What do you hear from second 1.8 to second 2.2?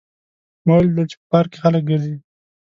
ګرځي